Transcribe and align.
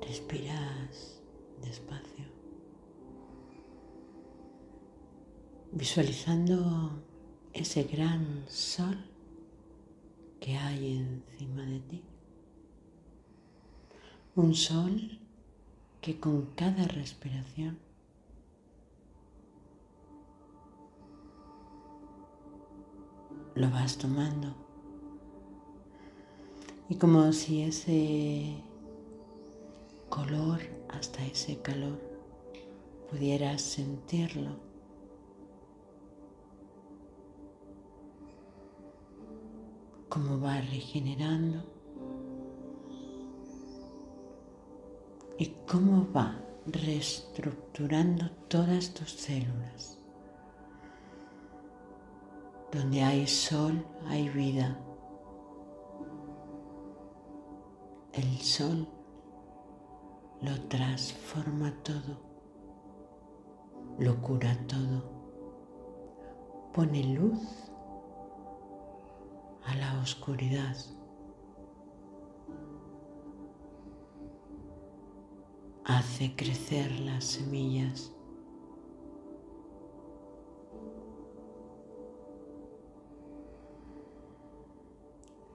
Respiras 0.00 1.22
despacio, 1.62 2.24
visualizando 5.72 7.02
ese 7.52 7.84
gran 7.84 8.44
sol 8.48 8.96
que 10.40 10.56
hay 10.56 10.96
encima 10.96 11.62
de 11.62 11.80
ti. 11.80 12.02
Un 14.34 14.54
sol 14.54 15.18
que 16.00 16.18
con 16.18 16.46
cada 16.56 16.86
respiración 16.88 17.78
lo 23.54 23.70
vas 23.70 23.98
tomando. 23.98 24.54
Y 26.88 26.96
como 26.96 27.32
si 27.32 27.62
ese 27.62 28.56
color 30.10 30.60
hasta 30.90 31.24
ese 31.24 31.62
calor 31.62 31.98
pudieras 33.10 33.62
sentirlo. 33.62 34.50
Cómo 40.08 40.40
va 40.40 40.60
regenerando 40.60 41.64
y 45.38 45.46
cómo 45.66 46.06
va 46.12 46.36
reestructurando 46.66 48.28
todas 48.48 48.92
tus 48.92 49.10
células. 49.12 49.98
Donde 52.72 53.02
hay 53.02 53.26
sol 53.26 53.84
hay 54.08 54.28
vida. 54.28 54.76
El 58.12 58.38
sol 58.40 58.88
lo 60.42 60.58
transforma 60.68 61.72
todo, 61.82 62.18
lo 63.98 64.22
cura 64.22 64.56
todo, 64.66 65.02
pone 66.72 67.02
luz 67.14 67.70
a 69.64 69.74
la 69.74 70.00
oscuridad. 70.00 70.76
Hace 75.84 76.34
crecer 76.36 76.90
las 77.00 77.24
semillas. 77.24 78.12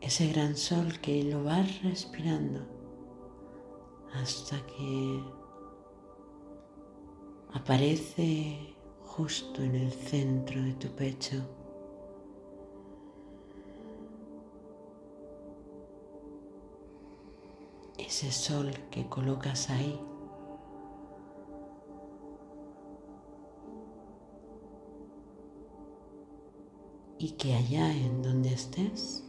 ese 0.00 0.28
gran 0.28 0.54
sol 0.54 1.00
que 1.00 1.24
lo 1.24 1.44
vas 1.44 1.82
respirando 1.82 2.73
hasta 4.14 4.56
que 4.66 5.20
aparece 7.52 8.74
justo 9.04 9.62
en 9.62 9.74
el 9.74 9.92
centro 9.92 10.62
de 10.62 10.72
tu 10.74 10.88
pecho. 10.88 11.36
Ese 17.98 18.30
sol 18.30 18.70
que 18.90 19.08
colocas 19.08 19.70
ahí 19.70 20.00
y 27.18 27.30
que 27.32 27.54
allá 27.54 27.92
en 27.92 28.22
donde 28.22 28.52
estés 28.52 29.24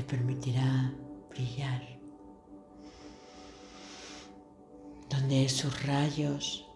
te 0.00 0.16
permitirá 0.16 0.94
brillar, 1.28 1.82
donde 5.10 5.46
sus 5.48 5.86
rayos 5.86 6.66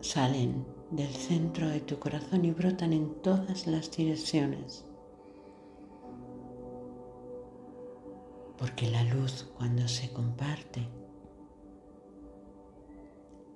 salen 0.00 0.64
del 0.92 1.12
centro 1.12 1.68
de 1.68 1.80
tu 1.80 1.98
corazón 1.98 2.44
y 2.44 2.52
brotan 2.52 2.92
en 2.92 3.12
todas 3.22 3.66
las 3.66 3.90
direcciones. 3.90 4.84
Porque 8.56 8.88
la 8.88 9.02
luz 9.02 9.50
cuando 9.56 9.88
se 9.88 10.12
comparte 10.12 10.88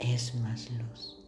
es 0.01 0.35
más 0.41 0.71
luz. 0.73 1.26